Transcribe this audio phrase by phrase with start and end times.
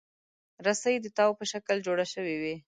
[0.65, 2.55] رسۍ د تاو په شکل جوړه شوې وي.